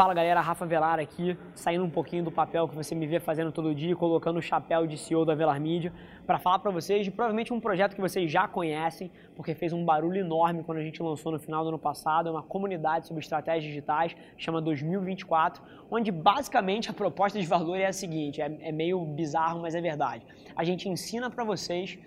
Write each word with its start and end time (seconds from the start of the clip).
Fala 0.00 0.14
galera, 0.14 0.40
Rafa 0.40 0.64
Velar 0.64 0.98
aqui, 0.98 1.36
saindo 1.54 1.84
um 1.84 1.90
pouquinho 1.90 2.24
do 2.24 2.32
papel 2.32 2.66
que 2.66 2.74
você 2.74 2.94
me 2.94 3.06
vê 3.06 3.20
fazendo 3.20 3.52
todo 3.52 3.74
dia, 3.74 3.94
colocando 3.94 4.38
o 4.38 4.40
chapéu 4.40 4.86
de 4.86 4.96
CEO 4.96 5.26
da 5.26 5.34
Velar 5.34 5.60
Media, 5.60 5.92
para 6.26 6.38
falar 6.38 6.58
para 6.58 6.70
vocês 6.70 7.04
de 7.04 7.10
provavelmente 7.10 7.52
um 7.52 7.60
projeto 7.60 7.94
que 7.94 8.00
vocês 8.00 8.32
já 8.32 8.48
conhecem, 8.48 9.12
porque 9.36 9.54
fez 9.54 9.74
um 9.74 9.84
barulho 9.84 10.18
enorme 10.18 10.64
quando 10.64 10.78
a 10.78 10.82
gente 10.82 11.02
lançou 11.02 11.30
no 11.30 11.38
final 11.38 11.62
do 11.64 11.68
ano 11.68 11.78
passado, 11.78 12.30
é 12.30 12.32
uma 12.32 12.42
comunidade 12.42 13.08
sobre 13.08 13.22
estratégias 13.22 13.64
digitais, 13.64 14.16
chama 14.38 14.62
2024, 14.62 15.62
onde 15.90 16.10
basicamente 16.10 16.88
a 16.88 16.94
proposta 16.94 17.38
de 17.38 17.46
valor 17.46 17.76
é 17.76 17.84
a 17.84 17.92
seguinte, 17.92 18.40
é, 18.40 18.56
é 18.62 18.72
meio 18.72 19.04
bizarro, 19.04 19.60
mas 19.60 19.74
é 19.74 19.82
verdade. 19.82 20.24
A 20.56 20.64
gente 20.64 20.88
ensina 20.88 21.28
para 21.28 21.44
vocês 21.44 21.98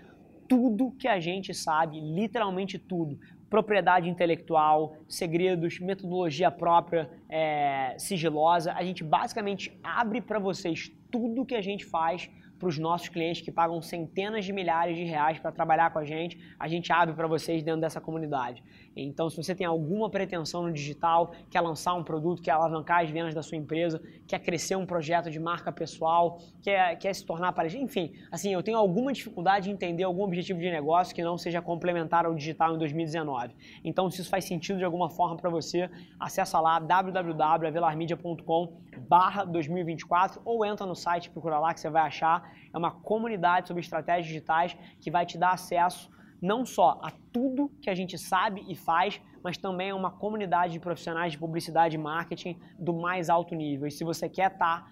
tudo 0.47 0.91
que 0.97 1.07
a 1.07 1.19
gente 1.19 1.53
sabe, 1.53 1.99
literalmente 1.99 2.79
tudo, 2.79 3.19
propriedade 3.53 4.09
intelectual, 4.09 4.95
segredos, 5.07 5.79
metodologia 5.79 6.49
própria, 6.49 7.07
é, 7.29 7.93
sigilosa. 7.99 8.73
A 8.73 8.83
gente 8.83 9.03
basicamente 9.03 9.79
abre 9.83 10.19
para 10.21 10.39
vocês 10.39 10.91
tudo 11.11 11.45
que 11.45 11.53
a 11.53 11.61
gente 11.61 11.85
faz 11.85 12.31
para 12.63 12.69
os 12.69 12.79
nossos 12.79 13.09
clientes 13.09 13.41
que 13.41 13.51
pagam 13.51 13.81
centenas 13.81 14.45
de 14.45 14.53
milhares 14.53 14.95
de 14.95 15.03
reais 15.03 15.37
para 15.37 15.51
trabalhar 15.51 15.91
com 15.91 15.99
a 15.99 16.05
gente, 16.05 16.39
a 16.57 16.65
gente 16.69 16.93
abre 16.93 17.13
para 17.13 17.27
vocês 17.27 17.61
dentro 17.61 17.81
dessa 17.81 17.99
comunidade. 17.99 18.63
Então, 18.95 19.29
se 19.29 19.35
você 19.35 19.53
tem 19.53 19.67
alguma 19.67 20.09
pretensão 20.09 20.63
no 20.63 20.71
digital, 20.71 21.33
quer 21.49 21.59
lançar 21.59 21.93
um 21.93 22.03
produto, 22.03 22.41
quer 22.41 22.51
alavancar 22.51 23.01
as 23.03 23.09
vendas 23.09 23.33
da 23.33 23.43
sua 23.43 23.57
empresa, 23.57 24.01
quer 24.25 24.39
crescer 24.39 24.77
um 24.77 24.85
projeto 24.85 25.29
de 25.29 25.39
marca 25.39 25.73
pessoal, 25.73 26.39
quer, 26.61 26.95
quer 26.97 27.13
se 27.13 27.25
tornar 27.25 27.51
para 27.51 27.67
enfim, 27.73 28.13
assim, 28.31 28.53
eu 28.53 28.61
tenho 28.61 28.77
alguma 28.77 29.11
dificuldade 29.11 29.69
em 29.69 29.73
entender 29.73 30.03
algum 30.03 30.23
objetivo 30.23 30.59
de 30.59 30.69
negócio 30.69 31.13
que 31.13 31.23
não 31.23 31.37
seja 31.37 31.61
complementar 31.61 32.25
ao 32.25 32.33
digital 32.33 32.75
em 32.75 32.77
2019. 32.77 33.55
Então, 33.83 34.09
se 34.09 34.21
isso 34.21 34.29
faz 34.29 34.45
sentido 34.45 34.77
de 34.77 34.85
alguma 34.85 35.09
forma 35.09 35.35
para 35.35 35.49
você, 35.49 35.89
acessa 36.19 36.59
lá 36.59 36.79
www.avelarmedia.com 36.79 38.77
barra 39.07 39.43
2024 39.43 40.41
ou 40.45 40.65
entra 40.65 40.85
no 40.85 40.95
site, 40.95 41.29
procura 41.29 41.59
lá 41.59 41.73
que 41.73 41.79
você 41.79 41.89
vai 41.89 42.03
achar. 42.03 42.52
É 42.73 42.77
uma 42.77 42.91
comunidade 42.91 43.67
sobre 43.67 43.81
estratégias 43.81 44.27
digitais 44.27 44.77
que 44.99 45.11
vai 45.11 45.25
te 45.25 45.37
dar 45.37 45.51
acesso 45.51 46.11
não 46.43 46.65
só 46.65 46.99
a 47.01 47.09
tudo 47.31 47.71
que 47.81 47.89
a 47.89 47.95
gente 47.95 48.17
sabe 48.17 48.65
e 48.67 48.75
faz, 48.75 49.21
mas 49.41 49.57
também 49.57 49.91
a 49.91 49.95
uma 49.95 50.11
comunidade 50.11 50.73
de 50.73 50.79
profissionais 50.79 51.31
de 51.31 51.37
publicidade 51.37 51.95
e 51.95 51.97
marketing 51.97 52.59
do 52.77 52.93
mais 52.93 53.29
alto 53.29 53.55
nível. 53.55 53.87
E 53.87 53.91
se 53.91 54.03
você 54.03 54.27
quer 54.27 54.51
estar 54.51 54.81
tá, 54.81 54.91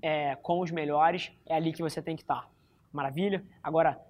é, 0.00 0.34
com 0.36 0.60
os 0.60 0.70
melhores, 0.70 1.30
é 1.44 1.54
ali 1.54 1.70
que 1.70 1.82
você 1.82 2.00
tem 2.00 2.16
que 2.16 2.22
estar. 2.22 2.42
Tá. 2.42 2.48
Maravilha? 2.90 3.44
Agora, 3.62 4.00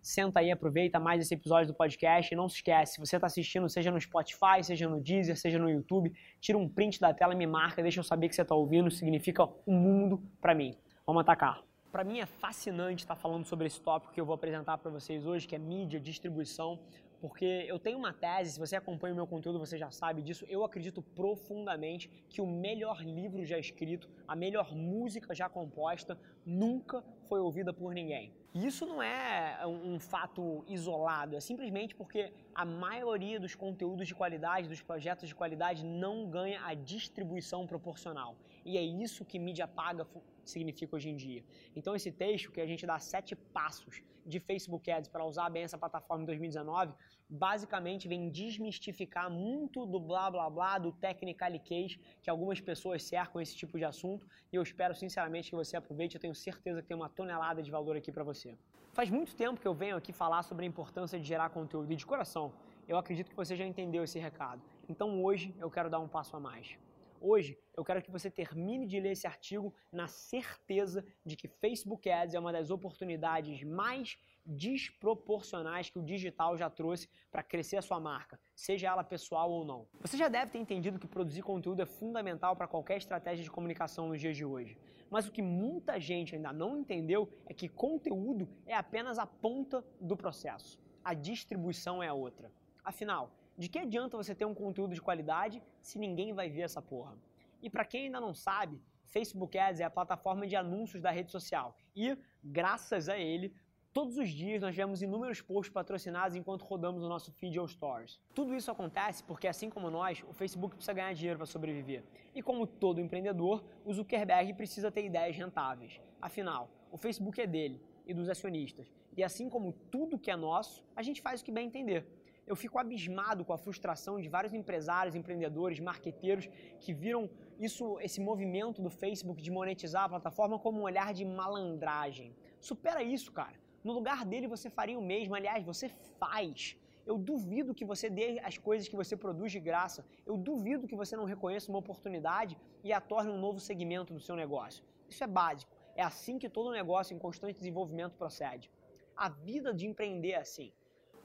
senta 0.00 0.40
aí, 0.40 0.50
aproveita 0.50 0.98
mais 0.98 1.20
esse 1.20 1.34
episódio 1.34 1.68
do 1.68 1.74
podcast 1.74 2.32
e 2.32 2.36
não 2.36 2.48
se 2.48 2.56
esquece, 2.56 2.94
se 2.94 3.00
você 3.00 3.16
está 3.16 3.26
assistindo, 3.26 3.68
seja 3.68 3.90
no 3.90 4.00
Spotify, 4.00 4.62
seja 4.62 4.88
no 4.88 4.98
Deezer, 4.98 5.36
seja 5.36 5.58
no 5.58 5.68
YouTube, 5.68 6.10
tira 6.40 6.56
um 6.56 6.66
print 6.66 6.98
da 6.98 7.12
tela, 7.12 7.34
me 7.34 7.46
marca, 7.46 7.82
deixa 7.82 8.00
eu 8.00 8.04
saber 8.04 8.30
que 8.30 8.34
você 8.34 8.40
está 8.40 8.54
ouvindo, 8.54 8.90
significa 8.90 9.46
um 9.66 9.74
mundo 9.74 10.22
para 10.40 10.54
mim. 10.54 10.74
Vamos 11.06 11.20
atacar. 11.20 11.69
Para 11.90 12.04
mim 12.04 12.20
é 12.20 12.26
fascinante 12.26 13.02
estar 13.02 13.16
falando 13.16 13.44
sobre 13.44 13.66
esse 13.66 13.80
tópico 13.80 14.12
que 14.12 14.20
eu 14.20 14.24
vou 14.24 14.34
apresentar 14.34 14.78
para 14.78 14.88
vocês 14.92 15.26
hoje, 15.26 15.48
que 15.48 15.56
é 15.56 15.58
mídia, 15.58 15.98
distribuição, 15.98 16.78
porque 17.20 17.64
eu 17.66 17.80
tenho 17.80 17.98
uma 17.98 18.12
tese, 18.12 18.52
se 18.52 18.58
você 18.60 18.76
acompanha 18.76 19.12
o 19.12 19.16
meu 19.16 19.26
conteúdo, 19.26 19.58
você 19.58 19.76
já 19.76 19.90
sabe 19.90 20.22
disso. 20.22 20.46
Eu 20.48 20.64
acredito 20.64 21.02
profundamente 21.02 22.08
que 22.28 22.40
o 22.40 22.46
melhor 22.46 23.02
livro 23.02 23.44
já 23.44 23.58
escrito, 23.58 24.08
a 24.26 24.36
melhor 24.36 24.72
música 24.72 25.34
já 25.34 25.48
composta, 25.48 26.16
nunca 26.46 27.02
foi 27.28 27.40
ouvida 27.40 27.72
por 27.72 27.92
ninguém. 27.92 28.32
E 28.54 28.66
isso 28.66 28.86
não 28.86 29.02
é 29.02 29.60
um 29.66 29.98
fato 29.98 30.64
isolado, 30.68 31.36
é 31.36 31.40
simplesmente 31.40 31.94
porque 31.94 32.32
a 32.54 32.64
maioria 32.64 33.38
dos 33.38 33.54
conteúdos 33.54 34.06
de 34.06 34.14
qualidade, 34.14 34.68
dos 34.68 34.80
projetos 34.80 35.28
de 35.28 35.34
qualidade, 35.34 35.84
não 35.84 36.28
ganha 36.28 36.64
a 36.64 36.72
distribuição 36.72 37.66
proporcional. 37.66 38.36
E 38.64 38.76
é 38.76 38.82
isso 38.82 39.24
que 39.24 39.38
mídia 39.38 39.66
paga 39.66 40.06
significa 40.44 40.96
hoje 40.96 41.10
em 41.10 41.16
dia. 41.16 41.44
Então, 41.74 41.94
esse 41.94 42.10
texto 42.10 42.50
que 42.50 42.60
a 42.60 42.66
gente 42.66 42.86
dá 42.86 42.98
sete 42.98 43.34
passos 43.36 44.02
de 44.26 44.38
Facebook 44.38 44.90
Ads 44.90 45.08
para 45.08 45.24
usar 45.24 45.48
bem 45.50 45.62
essa 45.62 45.78
plataforma 45.78 46.22
em 46.22 46.26
2019, 46.26 46.92
basicamente 47.28 48.08
vem 48.08 48.28
desmistificar 48.28 49.30
muito 49.30 49.86
do 49.86 49.98
blá 49.98 50.30
blá 50.30 50.48
blá, 50.50 50.78
do 50.78 50.92
technical 50.92 51.50
case, 51.60 51.98
que 52.22 52.28
algumas 52.28 52.60
pessoas 52.60 53.02
cercam 53.02 53.40
esse 53.40 53.56
tipo 53.56 53.78
de 53.78 53.84
assunto, 53.84 54.26
e 54.52 54.56
eu 54.56 54.62
espero 54.62 54.94
sinceramente 54.94 55.50
que 55.50 55.56
você 55.56 55.76
aproveite, 55.76 56.16
eu 56.16 56.20
tenho 56.20 56.34
certeza 56.34 56.82
que 56.82 56.88
tem 56.88 56.96
uma 56.96 57.08
tonelada 57.08 57.62
de 57.62 57.70
valor 57.70 57.96
aqui 57.96 58.12
para 58.12 58.24
você. 58.24 58.56
Faz 58.92 59.08
muito 59.08 59.34
tempo 59.34 59.60
que 59.60 59.68
eu 59.68 59.74
venho 59.74 59.96
aqui 59.96 60.12
falar 60.12 60.42
sobre 60.42 60.64
a 60.64 60.68
importância 60.68 61.18
de 61.18 61.24
gerar 61.24 61.50
conteúdo, 61.50 61.90
e 61.92 61.96
de 61.96 62.04
coração, 62.04 62.52
eu 62.88 62.98
acredito 62.98 63.30
que 63.30 63.36
você 63.36 63.54
já 63.56 63.64
entendeu 63.64 64.02
esse 64.02 64.18
recado. 64.18 64.60
Então 64.88 65.22
hoje 65.22 65.54
eu 65.58 65.70
quero 65.70 65.88
dar 65.88 66.00
um 66.00 66.08
passo 66.08 66.36
a 66.36 66.40
mais. 66.40 66.76
Hoje, 67.22 67.58
eu 67.76 67.84
quero 67.84 68.00
que 68.00 68.10
você 68.10 68.30
termine 68.30 68.86
de 68.86 68.98
ler 68.98 69.12
esse 69.12 69.26
artigo 69.26 69.74
na 69.92 70.08
certeza 70.08 71.04
de 71.22 71.36
que 71.36 71.46
Facebook 71.46 72.08
Ads 72.08 72.34
é 72.34 72.40
uma 72.40 72.50
das 72.50 72.70
oportunidades 72.70 73.62
mais 73.62 74.18
desproporcionais 74.46 75.90
que 75.90 75.98
o 75.98 76.02
digital 76.02 76.56
já 76.56 76.70
trouxe 76.70 77.10
para 77.30 77.42
crescer 77.42 77.76
a 77.76 77.82
sua 77.82 78.00
marca, 78.00 78.40
seja 78.56 78.88
ela 78.88 79.04
pessoal 79.04 79.50
ou 79.50 79.66
não. 79.66 79.86
Você 80.00 80.16
já 80.16 80.28
deve 80.28 80.52
ter 80.52 80.58
entendido 80.58 80.98
que 80.98 81.06
produzir 81.06 81.42
conteúdo 81.42 81.82
é 81.82 81.86
fundamental 81.86 82.56
para 82.56 82.66
qualquer 82.66 82.96
estratégia 82.96 83.44
de 83.44 83.50
comunicação 83.50 84.08
nos 84.08 84.18
dias 84.18 84.34
de 84.34 84.44
hoje. 84.46 84.78
Mas 85.10 85.28
o 85.28 85.32
que 85.32 85.42
muita 85.42 86.00
gente 86.00 86.34
ainda 86.34 86.54
não 86.54 86.78
entendeu 86.78 87.28
é 87.44 87.52
que 87.52 87.68
conteúdo 87.68 88.48
é 88.64 88.74
apenas 88.74 89.18
a 89.18 89.26
ponta 89.26 89.84
do 90.00 90.16
processo. 90.16 90.80
A 91.04 91.12
distribuição 91.12 92.02
é 92.02 92.08
a 92.08 92.14
outra. 92.14 92.50
Afinal, 92.82 93.30
de 93.56 93.68
que 93.68 93.78
adianta 93.78 94.16
você 94.16 94.34
ter 94.34 94.44
um 94.44 94.54
conteúdo 94.54 94.94
de 94.94 95.02
qualidade 95.02 95.62
se 95.80 95.98
ninguém 95.98 96.32
vai 96.32 96.48
ver 96.48 96.62
essa 96.62 96.80
porra? 96.80 97.16
E 97.62 97.68
para 97.68 97.84
quem 97.84 98.06
ainda 98.06 98.20
não 98.20 98.32
sabe, 98.32 98.80
Facebook 99.04 99.58
Ads 99.58 99.80
é 99.80 99.84
a 99.84 99.90
plataforma 99.90 100.46
de 100.46 100.56
anúncios 100.56 101.02
da 101.02 101.10
rede 101.10 101.30
social. 101.30 101.76
E, 101.94 102.16
graças 102.42 103.08
a 103.08 103.18
ele, 103.18 103.52
todos 103.92 104.16
os 104.16 104.30
dias 104.30 104.62
nós 104.62 104.74
vemos 104.74 105.02
inúmeros 105.02 105.42
posts 105.42 105.72
patrocinados 105.72 106.36
enquanto 106.36 106.62
rodamos 106.62 107.02
o 107.02 107.08
nosso 107.08 107.32
feed 107.32 107.58
ou 107.58 107.66
stories. 107.66 108.20
Tudo 108.34 108.54
isso 108.54 108.70
acontece 108.70 109.22
porque, 109.24 109.48
assim 109.48 109.68
como 109.68 109.90
nós, 109.90 110.24
o 110.28 110.32
Facebook 110.32 110.76
precisa 110.76 110.92
ganhar 110.92 111.12
dinheiro 111.12 111.38
para 111.38 111.46
sobreviver. 111.46 112.04
E 112.34 112.42
como 112.42 112.66
todo 112.66 113.00
empreendedor, 113.00 113.64
o 113.84 113.92
Zuckerberg 113.92 114.54
precisa 114.54 114.90
ter 114.90 115.04
ideias 115.04 115.36
rentáveis. 115.36 116.00
Afinal, 116.20 116.70
o 116.90 116.96
Facebook 116.96 117.40
é 117.40 117.46
dele 117.46 117.80
e 118.06 118.14
dos 118.14 118.28
acionistas. 118.28 118.90
E 119.16 119.24
assim 119.24 119.50
como 119.50 119.72
tudo 119.90 120.18
que 120.18 120.30
é 120.30 120.36
nosso, 120.36 120.84
a 120.94 121.02
gente 121.02 121.20
faz 121.20 121.40
o 121.40 121.44
que 121.44 121.52
bem 121.52 121.66
entender 121.66 122.06
eu 122.50 122.56
fico 122.62 122.78
abismado 122.82 123.44
com 123.46 123.52
a 123.52 123.58
frustração 123.64 124.14
de 124.20 124.28
vários 124.28 124.52
empresários, 124.60 125.14
empreendedores, 125.14 125.78
marqueteiros 125.78 126.46
que 126.82 126.92
viram 126.92 127.22
isso, 127.66 127.84
esse 128.06 128.20
movimento 128.28 128.82
do 128.86 128.90
Facebook 129.02 129.40
de 129.46 129.52
monetizar 129.58 130.04
a 130.04 130.08
plataforma 130.14 130.58
como 130.58 130.80
um 130.80 130.86
olhar 130.90 131.14
de 131.18 131.24
malandragem. 131.24 132.34
Supera 132.58 133.02
isso, 133.16 133.30
cara. 133.40 133.56
No 133.84 133.92
lugar 133.92 134.24
dele 134.30 134.48
você 134.48 134.68
faria 134.68 134.98
o 134.98 135.06
mesmo, 135.12 135.36
aliás, 135.36 135.62
você 135.72 135.88
faz. 136.22 136.76
Eu 137.06 137.16
duvido 137.16 137.72
que 137.78 137.84
você 137.92 138.10
dê 138.10 138.40
as 138.40 138.58
coisas 138.58 138.88
que 138.88 138.96
você 138.96 139.16
produz 139.16 139.52
de 139.52 139.60
graça. 139.60 140.04
Eu 140.26 140.36
duvido 140.36 140.88
que 140.88 140.96
você 141.02 141.16
não 141.16 141.24
reconheça 141.24 141.70
uma 141.70 141.78
oportunidade 141.78 142.58
e 142.82 142.92
a 142.92 143.00
torne 143.00 143.30
um 143.30 143.38
novo 143.38 143.60
segmento 143.60 144.12
do 144.12 144.20
seu 144.20 144.34
negócio. 144.34 144.82
Isso 145.08 145.22
é 145.22 145.26
básico. 145.26 145.72
É 145.94 146.02
assim 146.02 146.36
que 146.36 146.48
todo 146.48 146.72
negócio 146.72 147.14
em 147.14 147.18
constante 147.18 147.58
desenvolvimento 147.58 148.14
procede. 148.16 148.68
A 149.16 149.28
vida 149.28 149.72
de 149.72 149.86
empreender 149.86 150.32
é 150.32 150.38
assim. 150.38 150.72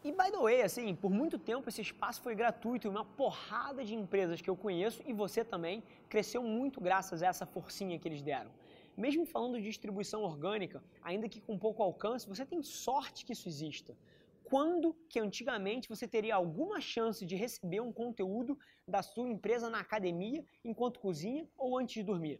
E 0.06 0.12
by 0.12 0.30
the 0.30 0.38
way, 0.38 0.62
assim, 0.62 0.94
por 0.94 1.10
muito 1.10 1.40
tempo 1.40 1.68
esse 1.68 1.82
espaço 1.82 2.22
foi 2.22 2.36
gratuito 2.36 2.86
e 2.86 2.88
uma 2.88 3.04
porrada 3.04 3.84
de 3.84 3.96
empresas 3.96 4.40
que 4.40 4.48
eu 4.48 4.56
conheço 4.56 5.02
e 5.04 5.12
você 5.12 5.44
também 5.44 5.82
cresceu 6.08 6.44
muito 6.44 6.80
graças 6.80 7.24
a 7.24 7.26
essa 7.26 7.44
forcinha 7.44 7.98
que 7.98 8.08
eles 8.08 8.22
deram. 8.22 8.52
Mesmo 8.96 9.26
falando 9.26 9.58
de 9.58 9.64
distribuição 9.64 10.22
orgânica, 10.22 10.84
ainda 11.02 11.28
que 11.28 11.42
com 11.42 11.58
pouco 11.58 11.82
alcance, 11.82 12.30
você 12.30 12.46
tem 12.46 12.62
sorte 12.62 13.26
que 13.26 13.34
isso 13.34 13.50
exista. 13.50 13.98
Quando 14.44 14.96
que 15.10 15.20
antigamente 15.20 15.90
você 15.90 16.08
teria 16.08 16.36
alguma 16.36 16.80
chance 16.80 17.26
de 17.26 17.36
receber 17.36 17.82
um 17.82 17.92
conteúdo 17.92 18.60
da 18.88 19.02
sua 19.02 19.28
empresa 19.28 19.72
na 19.72 19.80
academia 19.80 20.46
enquanto 20.64 21.00
cozinha 21.00 21.50
ou 21.58 21.80
antes 21.80 21.96
de 21.96 22.04
dormir? 22.04 22.40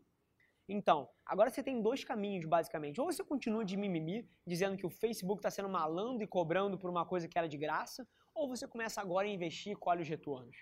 Então, 0.68 1.08
agora 1.26 1.50
você 1.50 1.62
tem 1.62 1.82
dois 1.82 2.04
caminhos, 2.04 2.46
basicamente. 2.46 3.00
Ou 3.00 3.12
você 3.12 3.24
continua 3.24 3.64
de 3.64 3.78
mimimi, 3.78 4.28
dizendo 4.48 4.78
que 4.78 4.86
o 4.86 4.90
Facebook 4.90 5.40
está 5.40 5.52
sendo 5.52 5.70
malandro 5.70 6.24
e 6.24 6.28
cobrando 6.28 6.78
por 6.78 6.90
uma 6.90 7.06
coisa 7.06 7.28
que 7.28 7.38
era 7.38 7.48
de 7.48 7.58
graça, 7.58 8.08
ou 8.34 8.48
você 8.48 8.68
começa 8.68 9.00
agora 9.00 9.28
a 9.28 9.30
investir 9.30 9.74
e 9.74 9.76
colhe 9.76 10.02
os 10.02 10.10
retornos. 10.10 10.58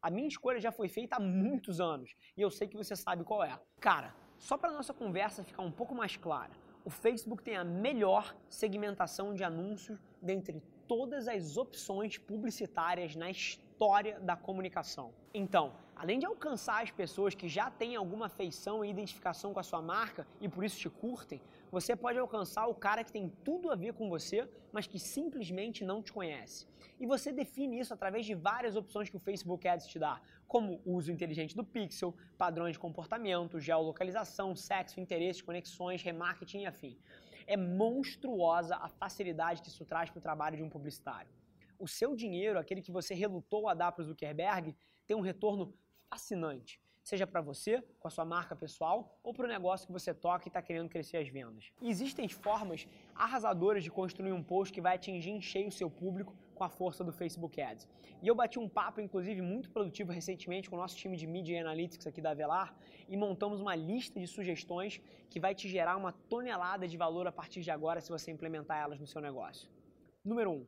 A 0.00 0.10
minha 0.10 0.28
escolha 0.28 0.60
já 0.60 0.70
foi 0.70 0.88
feita 0.88 1.16
há 1.16 1.20
muitos 1.20 1.80
anos 1.80 2.14
e 2.36 2.40
eu 2.40 2.50
sei 2.50 2.68
que 2.68 2.76
você 2.76 2.94
sabe 2.94 3.24
qual 3.24 3.42
é. 3.42 3.58
Cara, 3.80 4.14
só 4.38 4.56
para 4.56 4.70
nossa 4.70 4.94
conversa 4.94 5.42
ficar 5.42 5.62
um 5.62 5.72
pouco 5.72 5.94
mais 5.94 6.16
clara, 6.16 6.52
o 6.84 6.90
Facebook 6.90 7.42
tem 7.42 7.56
a 7.56 7.64
melhor 7.64 8.36
segmentação 8.48 9.34
de 9.34 9.42
anúncios 9.42 9.98
dentre 10.22 10.62
todas 10.86 11.28
as 11.28 11.56
opções 11.56 12.16
publicitárias 12.16 13.16
na 13.16 13.28
história 13.30 14.18
da 14.20 14.36
comunicação. 14.36 15.12
Então, 15.34 15.74
além 15.98 16.20
de 16.20 16.26
alcançar 16.26 16.84
as 16.84 16.92
pessoas 16.92 17.34
que 17.34 17.48
já 17.48 17.68
têm 17.70 17.96
alguma 17.96 18.28
feição 18.28 18.84
e 18.84 18.88
identificação 18.88 19.52
com 19.52 19.58
a 19.58 19.64
sua 19.64 19.82
marca 19.82 20.26
e 20.40 20.48
por 20.48 20.64
isso 20.64 20.78
te 20.78 20.88
curtem, 20.88 21.42
você 21.72 21.96
pode 21.96 22.18
alcançar 22.18 22.68
o 22.68 22.74
cara 22.74 23.02
que 23.02 23.10
tem 23.10 23.28
tudo 23.44 23.70
a 23.70 23.74
ver 23.74 23.92
com 23.94 24.08
você, 24.08 24.48
mas 24.72 24.86
que 24.86 24.98
simplesmente 24.98 25.84
não 25.84 26.00
te 26.00 26.12
conhece. 26.12 26.68
E 27.00 27.04
você 27.06 27.32
define 27.32 27.80
isso 27.80 27.92
através 27.92 28.24
de 28.24 28.34
várias 28.34 28.76
opções 28.76 29.10
que 29.10 29.16
o 29.16 29.18
Facebook 29.18 29.66
Ads 29.66 29.88
te 29.88 29.98
dá, 29.98 30.20
como 30.46 30.80
uso 30.86 31.10
inteligente 31.10 31.56
do 31.56 31.64
pixel, 31.64 32.14
padrões 32.38 32.74
de 32.74 32.78
comportamento, 32.78 33.58
geolocalização, 33.58 34.54
sexo, 34.54 35.00
interesses, 35.00 35.42
conexões, 35.42 36.02
remarketing 36.02 36.60
e 36.60 36.66
afim. 36.66 36.96
É 37.44 37.56
monstruosa 37.56 38.76
a 38.76 38.88
facilidade 38.88 39.62
que 39.62 39.68
isso 39.68 39.84
traz 39.84 40.10
para 40.10 40.18
o 40.18 40.22
trabalho 40.22 40.56
de 40.56 40.62
um 40.62 40.70
publicitário. 40.70 41.30
O 41.76 41.88
seu 41.88 42.14
dinheiro, 42.14 42.58
aquele 42.58 42.82
que 42.82 42.92
você 42.92 43.14
relutou 43.14 43.68
a 43.68 43.74
dar 43.74 43.92
para 43.92 44.02
o 44.02 44.04
Zuckerberg, 44.04 44.76
tem 45.06 45.16
um 45.16 45.20
retorno 45.20 45.74
fascinante 46.10 46.80
seja 47.08 47.26
para 47.26 47.40
você, 47.40 47.82
com 47.98 48.06
a 48.06 48.10
sua 48.10 48.24
marca 48.24 48.54
pessoal, 48.54 49.18
ou 49.22 49.32
para 49.32 49.46
o 49.46 49.48
negócio 49.48 49.86
que 49.86 49.92
você 49.92 50.12
toca 50.12 50.46
e 50.46 50.50
está 50.50 50.60
querendo 50.60 50.90
crescer 50.90 51.16
as 51.16 51.28
vendas. 51.28 51.72
Existem 51.80 52.28
formas 52.28 52.86
arrasadoras 53.14 53.82
de 53.82 53.90
construir 53.90 54.32
um 54.32 54.42
post 54.42 54.70
que 54.74 54.80
vai 54.86 54.96
atingir 54.96 55.30
em 55.30 55.40
cheio 55.40 55.68
o 55.68 55.72
seu 55.72 55.90
público 55.90 56.36
com 56.54 56.64
a 56.64 56.68
força 56.68 57.02
do 57.02 57.10
Facebook 57.10 57.58
Ads. 57.62 57.88
E 58.22 58.28
eu 58.28 58.34
bati 58.34 58.58
um 58.58 58.68
papo, 58.68 59.00
inclusive, 59.00 59.40
muito 59.40 59.70
produtivo 59.70 60.12
recentemente 60.12 60.68
com 60.68 60.76
o 60.76 60.78
nosso 60.78 60.96
time 60.96 61.16
de 61.16 61.26
Media 61.26 61.58
Analytics 61.62 62.06
aqui 62.06 62.20
da 62.20 62.32
Avelar 62.32 62.76
e 63.08 63.16
montamos 63.16 63.58
uma 63.58 63.74
lista 63.74 64.20
de 64.20 64.26
sugestões 64.26 65.00
que 65.30 65.40
vai 65.40 65.54
te 65.54 65.66
gerar 65.66 65.96
uma 65.96 66.12
tonelada 66.12 66.86
de 66.86 66.96
valor 66.98 67.26
a 67.26 67.32
partir 67.32 67.62
de 67.62 67.70
agora 67.70 68.02
se 68.02 68.10
você 68.10 68.30
implementar 68.30 68.82
elas 68.82 69.00
no 69.00 69.06
seu 69.06 69.22
negócio. 69.22 69.70
Número 70.22 70.50
1. 70.50 70.54
Um, 70.56 70.66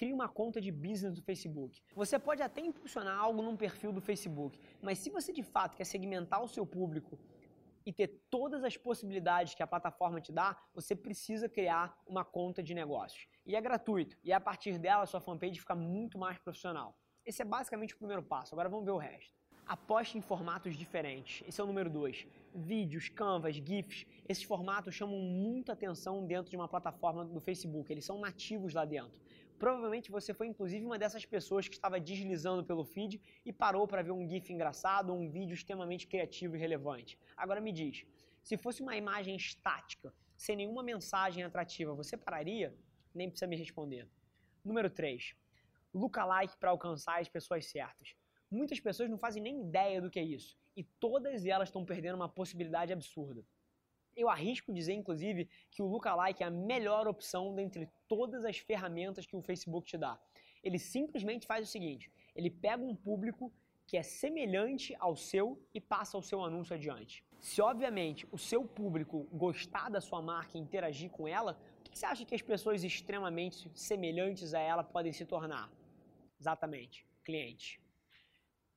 crie 0.00 0.14
uma 0.14 0.30
conta 0.30 0.62
de 0.62 0.72
business 0.72 1.12
do 1.12 1.20
Facebook. 1.20 1.82
Você 1.94 2.18
pode 2.18 2.40
até 2.40 2.62
impulsionar 2.62 3.18
algo 3.18 3.42
num 3.42 3.54
perfil 3.54 3.92
do 3.92 4.00
Facebook, 4.00 4.58
mas 4.80 4.98
se 4.98 5.10
você 5.10 5.30
de 5.30 5.42
fato 5.42 5.76
quer 5.76 5.84
segmentar 5.84 6.42
o 6.42 6.48
seu 6.48 6.64
público 6.64 7.18
e 7.84 7.92
ter 7.92 8.08
todas 8.30 8.64
as 8.64 8.78
possibilidades 8.78 9.54
que 9.54 9.62
a 9.62 9.66
plataforma 9.66 10.18
te 10.18 10.32
dá, 10.32 10.56
você 10.72 10.96
precisa 10.96 11.50
criar 11.50 11.94
uma 12.06 12.24
conta 12.24 12.62
de 12.62 12.72
negócios. 12.72 13.28
E 13.44 13.54
é 13.54 13.60
gratuito, 13.60 14.16
e 14.24 14.32
a 14.32 14.40
partir 14.40 14.78
dela 14.78 15.04
sua 15.04 15.20
fanpage 15.20 15.60
fica 15.60 15.74
muito 15.74 16.18
mais 16.18 16.38
profissional. 16.38 16.96
Esse 17.26 17.42
é 17.42 17.44
basicamente 17.44 17.94
o 17.94 17.98
primeiro 17.98 18.22
passo, 18.22 18.54
agora 18.54 18.70
vamos 18.70 18.86
ver 18.86 18.92
o 18.92 18.96
resto. 18.96 19.38
Aposte 19.66 20.16
em 20.18 20.22
formatos 20.22 20.76
diferentes. 20.76 21.46
Esse 21.46 21.60
é 21.60 21.64
o 21.64 21.66
número 21.66 21.88
2. 21.88 22.26
Vídeos, 22.54 23.08
canvas, 23.08 23.54
GIFs. 23.54 24.04
Esses 24.28 24.42
formatos 24.42 24.94
chamam 24.94 25.20
muita 25.20 25.74
atenção 25.74 26.26
dentro 26.26 26.50
de 26.50 26.56
uma 26.56 26.66
plataforma 26.66 27.24
do 27.24 27.38
Facebook. 27.38 27.92
Eles 27.92 28.04
são 28.04 28.18
nativos 28.18 28.74
lá 28.74 28.84
dentro. 28.84 29.16
Provavelmente 29.60 30.10
você 30.10 30.32
foi 30.32 30.46
inclusive 30.46 30.86
uma 30.86 30.98
dessas 30.98 31.26
pessoas 31.26 31.68
que 31.68 31.74
estava 31.74 32.00
deslizando 32.00 32.64
pelo 32.64 32.82
feed 32.82 33.20
e 33.44 33.52
parou 33.52 33.86
para 33.86 34.00
ver 34.02 34.10
um 34.10 34.26
GIF 34.26 34.50
engraçado 34.50 35.10
ou 35.10 35.20
um 35.20 35.28
vídeo 35.28 35.52
extremamente 35.52 36.06
criativo 36.06 36.56
e 36.56 36.58
relevante. 36.58 37.18
Agora 37.36 37.60
me 37.60 37.70
diz, 37.70 38.06
se 38.42 38.56
fosse 38.56 38.80
uma 38.80 38.96
imagem 38.96 39.36
estática, 39.36 40.14
sem 40.34 40.56
nenhuma 40.56 40.82
mensagem 40.82 41.44
atrativa, 41.44 41.92
você 41.94 42.16
pararia? 42.16 42.74
Nem 43.14 43.28
precisa 43.28 43.46
me 43.46 43.54
responder. 43.54 44.08
Número 44.64 44.88
3. 44.88 45.36
Lookalike 45.92 46.56
para 46.56 46.70
alcançar 46.70 47.20
as 47.20 47.28
pessoas 47.28 47.66
certas. 47.66 48.16
Muitas 48.50 48.80
pessoas 48.80 49.10
não 49.10 49.18
fazem 49.18 49.42
nem 49.42 49.60
ideia 49.60 50.00
do 50.00 50.08
que 50.08 50.18
é 50.18 50.24
isso. 50.24 50.56
E 50.74 50.84
todas 50.84 51.44
elas 51.44 51.68
estão 51.68 51.84
perdendo 51.84 52.16
uma 52.16 52.30
possibilidade 52.30 52.94
absurda. 52.94 53.44
Eu 54.20 54.28
arrisco 54.28 54.72
dizer, 54.72 54.92
inclusive, 54.92 55.48
que 55.70 55.80
o 55.82 55.86
Lookalike 55.86 56.42
é 56.42 56.46
a 56.46 56.50
melhor 56.50 57.08
opção 57.08 57.54
dentre 57.54 57.88
todas 58.06 58.44
as 58.44 58.58
ferramentas 58.58 59.24
que 59.24 59.34
o 59.34 59.40
Facebook 59.40 59.86
te 59.86 59.96
dá. 59.96 60.20
Ele 60.62 60.78
simplesmente 60.78 61.46
faz 61.46 61.66
o 61.66 61.70
seguinte: 61.70 62.12
ele 62.36 62.50
pega 62.50 62.82
um 62.82 62.94
público 62.94 63.50
que 63.86 63.96
é 63.96 64.02
semelhante 64.02 64.94
ao 65.00 65.16
seu 65.16 65.46
e 65.74 65.80
passa 65.80 66.18
o 66.18 66.22
seu 66.22 66.44
anúncio 66.44 66.74
adiante. 66.74 67.24
Se, 67.40 67.62
obviamente, 67.62 68.28
o 68.30 68.36
seu 68.36 68.62
público 68.62 69.26
gostar 69.32 69.88
da 69.90 70.00
sua 70.02 70.20
marca 70.20 70.58
e 70.58 70.60
interagir 70.60 71.10
com 71.10 71.26
ela, 71.26 71.58
o 71.80 71.90
que 71.90 71.98
você 71.98 72.04
acha 72.04 72.24
que 72.26 72.34
as 72.34 72.42
pessoas 72.42 72.84
extremamente 72.84 73.70
semelhantes 73.74 74.52
a 74.52 74.60
ela 74.60 74.84
podem 74.84 75.12
se 75.12 75.24
tornar? 75.24 75.72
Exatamente, 76.38 77.06
clientes 77.24 77.80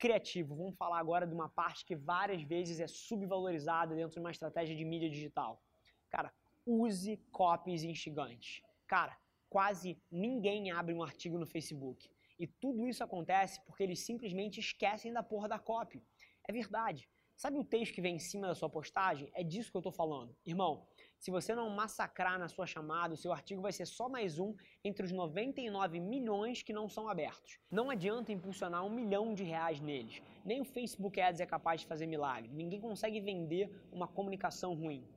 criativo. 0.04 0.54
Vamos 0.54 0.76
falar 0.76 1.00
agora 1.00 1.26
de 1.26 1.34
uma 1.34 1.48
parte 1.48 1.86
que 1.86 1.96
várias 1.96 2.44
vezes 2.44 2.82
é 2.82 2.88
subvalorizada 2.88 3.96
dentro 3.96 4.16
de 4.16 4.20
uma 4.20 4.32
estratégia 4.32 4.76
de 4.76 4.84
mídia 4.84 5.10
digital. 5.10 5.64
Cara, 6.10 6.30
use 6.66 7.16
copies 7.32 7.84
instigantes. 7.84 8.62
Cara, 8.86 9.18
quase 9.50 9.98
ninguém 10.12 10.72
abre 10.72 10.94
um 10.94 11.02
artigo 11.02 11.38
no 11.38 11.48
Facebook. 11.48 12.10
E 12.38 12.46
tudo 12.46 12.86
isso 12.86 13.02
acontece 13.02 13.64
porque 13.66 13.82
eles 13.82 14.02
simplesmente 14.02 14.60
esquecem 14.60 15.14
da 15.14 15.24
porra 15.24 15.48
da 15.48 15.58
copy. 15.58 16.04
É 16.50 16.52
verdade. 16.52 17.10
Sabe 17.38 17.58
o 17.58 17.64
texto 17.64 17.94
que 17.94 18.02
vem 18.02 18.18
em 18.18 18.20
cima 18.20 18.48
da 18.48 18.56
sua 18.56 18.70
postagem? 18.70 19.32
É 19.34 19.42
disso 19.42 19.72
que 19.72 19.78
eu 19.78 19.80
estou 19.80 19.94
falando. 19.94 20.36
Irmão, 20.46 20.86
se 21.24 21.32
você 21.32 21.56
não 21.56 21.70
massacrar 21.70 22.38
na 22.38 22.50
sua 22.50 22.68
chamada, 22.68 23.14
o 23.14 23.18
seu 23.18 23.32
artigo 23.32 23.62
vai 23.62 23.72
ser 23.72 23.86
só 23.86 24.10
mais 24.10 24.40
um 24.40 24.54
entre 24.84 25.06
os 25.06 25.12
99 25.14 25.98
milhões 25.98 26.62
que 26.62 26.74
não 26.74 26.90
são 26.90 27.08
abertos. 27.08 27.60
Não 27.72 27.90
adianta 27.90 28.34
impulsionar 28.34 28.86
um 28.86 28.90
milhão 28.90 29.34
de 29.34 29.42
reais 29.42 29.80
neles. 29.80 30.22
Nem 30.44 30.60
o 30.60 30.66
Facebook 30.66 31.22
Ads 31.22 31.40
é 31.40 31.46
capaz 31.46 31.80
de 31.80 31.88
fazer 31.88 32.08
milagre. 32.08 32.52
Ninguém 32.52 32.82
consegue 32.82 33.22
vender 33.22 33.72
uma 33.90 34.06
comunicação 34.06 34.74
ruim. 34.74 35.08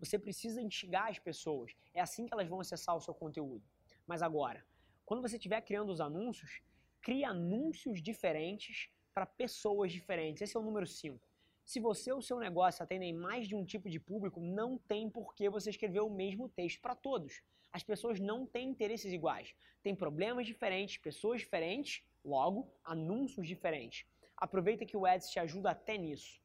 Você 0.00 0.18
precisa 0.18 0.60
instigar 0.60 1.08
as 1.08 1.20
pessoas. 1.20 1.70
É 1.94 2.00
assim 2.00 2.26
que 2.26 2.34
elas 2.34 2.48
vão 2.48 2.58
acessar 2.58 2.96
o 2.96 3.00
seu 3.00 3.14
conteúdo. 3.14 3.64
Mas 4.04 4.20
agora, 4.20 4.66
quando 5.04 5.22
você 5.22 5.36
estiver 5.36 5.60
criando 5.60 5.92
os 5.92 6.00
anúncios, 6.00 6.60
crie 7.00 7.24
anúncios 7.24 8.02
diferentes 8.02 8.90
para 9.14 9.26
pessoas 9.26 9.92
diferentes. 9.92 10.42
Esse 10.42 10.56
é 10.56 10.58
o 10.60 10.64
número 10.64 10.88
5. 10.88 11.24
Se 11.64 11.80
você 11.80 12.12
ou 12.12 12.20
seu 12.20 12.38
negócio 12.38 12.82
atendem 12.82 13.12
mais 13.12 13.46
de 13.46 13.54
um 13.54 13.64
tipo 13.64 13.88
de 13.88 14.00
público, 14.00 14.40
não 14.40 14.76
tem 14.76 15.08
por 15.08 15.34
que 15.34 15.48
você 15.48 15.70
escrever 15.70 16.00
o 16.00 16.10
mesmo 16.10 16.48
texto 16.48 16.80
para 16.80 16.94
todos. 16.94 17.40
As 17.72 17.82
pessoas 17.82 18.20
não 18.20 18.44
têm 18.44 18.68
interesses 18.68 19.12
iguais, 19.12 19.54
têm 19.82 19.94
problemas 19.94 20.46
diferentes, 20.46 20.98
pessoas 20.98 21.40
diferentes, 21.40 22.04
logo, 22.24 22.70
anúncios 22.84 23.46
diferentes. 23.46 24.04
Aproveita 24.36 24.84
que 24.84 24.96
o 24.96 25.06
Ads 25.06 25.30
te 25.30 25.38
ajuda 25.38 25.70
até 25.70 25.96
nisso. 25.96 26.40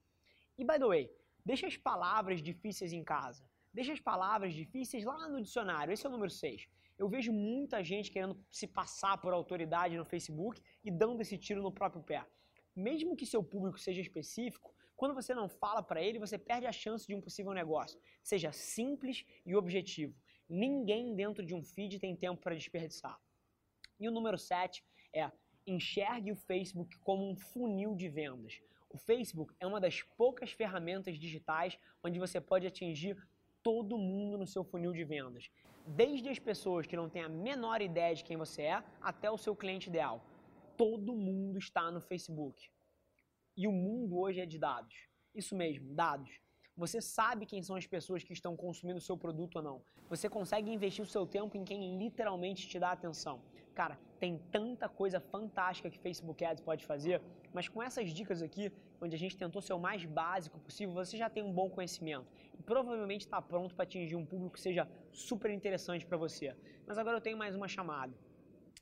E 0.58 0.64
by 0.64 0.80
the 0.80 0.86
way, 0.86 1.12
deixa 1.44 1.68
as 1.68 1.76
palavras 1.76 2.42
difíceis 2.42 2.94
em 2.94 3.04
casa. 3.04 3.44
Deixa 3.74 3.94
as 3.94 4.00
palavras 4.00 4.54
difíceis 4.54 5.04
lá 5.04 5.28
no 5.28 5.42
dicionário. 5.42 5.94
Esse 5.94 6.06
é 6.06 6.10
o 6.10 6.12
número 6.12 6.32
6. 6.32 6.68
Eu 6.98 7.08
vejo 7.08 7.32
muita 7.32 7.84
gente 7.84 8.10
querendo 8.10 8.40
se 8.50 8.66
passar 8.66 9.20
por 9.20 9.34
autoridade 9.34 9.98
no 9.98 10.06
Facebook 10.06 10.62
e 10.84 10.90
dando 10.90 11.22
esse 11.22 11.38
tiro 11.38 11.62
no 11.62 11.72
próprio 11.72 12.02
pé. 12.02 12.26
Mesmo 12.76 13.16
que 13.16 13.26
seu 13.26 13.44
público 13.44 13.78
seja 13.80 14.02
específico, 14.02 14.74
quando 14.98 15.14
você 15.14 15.34
não 15.36 15.48
fala 15.48 15.84
para 15.84 16.02
ele, 16.02 16.18
você 16.18 16.40
perde 16.40 16.66
a 16.66 16.72
chance 16.72 17.06
de 17.06 17.14
um 17.14 17.22
possível 17.22 17.54
negócio. 17.54 18.00
Seja 18.24 18.52
simples 18.52 19.24
e 19.46 19.56
objetivo. 19.56 20.16
Ninguém 20.50 21.16
dentro 21.16 21.46
de 21.46 21.54
um 21.54 21.64
feed 21.64 22.00
tem 22.00 22.16
tempo 22.16 22.42
para 22.42 22.56
desperdiçar. 22.56 23.18
E 24.00 24.08
o 24.10 24.12
número 24.12 24.40
7 24.40 24.84
é 25.14 25.32
enxergue 25.68 26.32
o 26.32 26.36
Facebook 26.36 26.98
como 27.00 27.30
um 27.30 27.36
funil 27.36 27.96
de 27.96 28.10
vendas. 28.10 28.60
O 28.90 28.98
Facebook 28.98 29.54
é 29.60 29.68
uma 29.68 29.80
das 29.80 30.02
poucas 30.02 30.52
ferramentas 30.52 31.20
digitais 31.20 31.78
onde 32.04 32.18
você 32.18 32.42
pode 32.42 32.66
atingir 32.66 33.18
todo 33.62 33.98
mundo 33.98 34.38
no 34.38 34.48
seu 34.48 34.64
funil 34.64 34.94
de 34.94 35.04
vendas. 35.04 35.52
Desde 35.86 36.30
as 36.30 36.40
pessoas 36.40 36.88
que 36.88 36.96
não 36.96 37.10
têm 37.10 37.22
a 37.22 37.30
menor 37.30 37.82
ideia 37.82 38.16
de 38.16 38.24
quem 38.24 38.36
você 38.36 38.64
é, 38.64 38.84
até 39.00 39.30
o 39.30 39.38
seu 39.38 39.56
cliente 39.56 39.90
ideal. 39.90 40.26
Todo 40.76 41.16
mundo 41.16 41.60
está 41.60 41.92
no 41.92 42.02
Facebook. 42.02 42.72
E 43.58 43.68
o 43.68 43.72
mundo 43.72 44.20
hoje 44.20 44.40
é 44.40 44.46
de 44.46 44.60
dados. 44.60 44.96
Isso 45.34 45.56
mesmo, 45.56 45.92
dados. 45.96 46.30
Você 46.78 47.02
sabe 47.02 47.48
quem 47.48 47.64
são 47.64 47.76
as 47.76 47.88
pessoas 47.88 48.24
que 48.24 48.32
estão 48.32 48.56
consumindo 48.56 49.00
o 49.00 49.02
seu 49.02 49.18
produto 49.18 49.56
ou 49.56 49.64
não. 49.64 49.82
Você 50.10 50.30
consegue 50.30 50.72
investir 50.72 51.04
o 51.04 51.08
seu 51.08 51.26
tempo 51.26 51.58
em 51.58 51.66
quem 51.66 51.98
literalmente 51.98 52.68
te 52.68 52.78
dá 52.78 52.92
atenção. 52.92 53.42
Cara, 53.74 54.00
tem 54.20 54.38
tanta 54.52 54.88
coisa 54.88 55.20
fantástica 55.20 55.90
que 55.90 55.98
Facebook 55.98 56.46
Ads 56.46 56.64
pode 56.64 56.86
fazer, 56.86 57.20
mas 57.52 57.68
com 57.68 57.82
essas 57.82 58.12
dicas 58.12 58.44
aqui, 58.44 58.72
onde 59.02 59.16
a 59.16 59.20
gente 59.20 59.36
tentou 59.36 59.60
ser 59.60 59.74
o 59.74 59.80
mais 59.80 60.06
básico 60.06 60.60
possível, 60.60 60.94
você 60.94 61.18
já 61.18 61.28
tem 61.28 61.42
um 61.42 61.52
bom 61.52 61.68
conhecimento 61.68 62.28
e 62.60 62.62
provavelmente 62.62 63.22
está 63.22 63.42
pronto 63.42 63.74
para 63.74 63.84
atingir 63.84 64.16
um 64.16 64.26
público 64.26 64.54
que 64.54 64.62
seja 64.62 64.88
super 65.12 65.50
interessante 65.50 66.06
para 66.06 66.18
você. 66.18 66.56
Mas 66.86 67.00
agora 67.00 67.18
eu 67.18 67.22
tenho 67.22 67.38
mais 67.38 67.56
uma 67.56 67.68
chamada. 67.68 68.16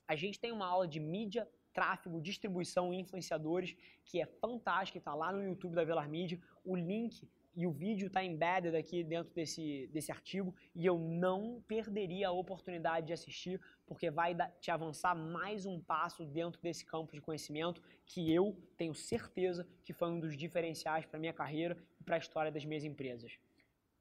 A 0.06 0.14
gente 0.14 0.38
tem 0.38 0.52
uma 0.52 0.66
aula 0.66 0.86
de 0.86 1.00
mídia 1.00 1.48
tráfego, 1.76 2.22
distribuição 2.22 2.90
e 2.90 2.98
influenciadores, 2.98 3.76
que 4.02 4.18
é 4.18 4.24
fantástico, 4.24 4.96
está 4.96 5.14
lá 5.14 5.30
no 5.30 5.44
YouTube 5.44 5.74
da 5.74 5.84
Velar 5.84 6.08
Media. 6.08 6.40
O 6.64 6.74
link 6.74 7.28
e 7.54 7.66
o 7.66 7.70
vídeo 7.70 8.06
está 8.06 8.24
embedded 8.24 8.74
aqui 8.74 9.04
dentro 9.04 9.34
desse, 9.34 9.86
desse 9.92 10.10
artigo 10.10 10.54
e 10.74 10.86
eu 10.86 10.98
não 10.98 11.62
perderia 11.68 12.28
a 12.28 12.32
oportunidade 12.32 13.08
de 13.08 13.12
assistir, 13.12 13.60
porque 13.86 14.10
vai 14.10 14.34
te 14.58 14.70
avançar 14.70 15.14
mais 15.14 15.66
um 15.66 15.78
passo 15.78 16.24
dentro 16.24 16.60
desse 16.62 16.84
campo 16.86 17.14
de 17.14 17.20
conhecimento 17.20 17.82
que 18.06 18.32
eu 18.32 18.56
tenho 18.74 18.94
certeza 18.94 19.68
que 19.84 19.92
foi 19.92 20.08
um 20.08 20.18
dos 20.18 20.34
diferenciais 20.34 21.04
para 21.04 21.20
minha 21.20 21.34
carreira 21.34 21.76
e 22.00 22.04
para 22.04 22.16
a 22.16 22.18
história 22.18 22.50
das 22.50 22.64
minhas 22.64 22.84
empresas. 22.84 23.38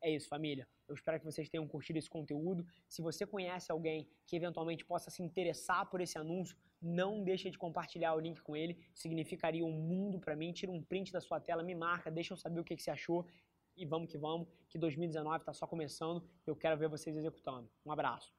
É 0.02 0.10
isso, 0.10 0.30
família. 0.30 0.68
Eu 0.88 0.94
espero 0.94 1.18
que 1.18 1.26
vocês 1.26 1.50
tenham 1.50 1.68
curtido 1.68 1.98
esse 1.98 2.10
conteúdo. 2.10 2.66
Se 2.88 3.02
você 3.02 3.26
conhece 3.26 3.72
alguém 3.72 4.08
que 4.28 4.36
eventualmente 4.36 4.86
possa 4.86 5.10
se 5.10 5.24
interessar 5.24 5.90
por 5.90 6.00
esse 6.00 6.18
anúncio, 6.18 6.56
não 6.86 7.24
deixe 7.24 7.50
de 7.50 7.58
compartilhar 7.58 8.14
o 8.14 8.20
link 8.20 8.42
com 8.42 8.56
ele. 8.56 8.78
Significaria 8.94 9.66
um 9.66 9.72
mundo 9.72 10.20
para 10.20 10.36
mim. 10.36 10.54
Tira 10.54 10.72
um 10.72 10.82
print 10.82 11.12
da 11.12 11.20
sua 11.20 11.40
tela, 11.40 11.64
me 11.64 11.74
marca, 11.74 12.12
deixa 12.12 12.34
eu 12.34 12.38
saber 12.38 12.60
o 12.60 12.64
que, 12.64 12.76
que 12.76 12.84
você 12.84 12.92
achou. 12.92 13.26
E 13.76 13.86
vamos 13.86 14.10
que 14.10 14.18
vamos, 14.18 14.48
que 14.70 14.78
2019 14.78 15.40
está 15.40 15.54
só 15.54 15.66
começando. 15.66 16.24
Eu 16.46 16.56
quero 16.56 16.78
ver 16.78 16.88
vocês 16.88 17.18
executando. 17.18 17.70
Um 17.86 17.92
abraço. 17.92 18.34